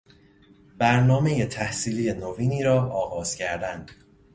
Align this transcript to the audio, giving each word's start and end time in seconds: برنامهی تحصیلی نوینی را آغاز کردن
برنامهی 0.77 1.45
تحصیلی 1.45 2.13
نوینی 2.13 2.63
را 2.63 2.91
آغاز 2.91 3.35
کردن 3.35 3.85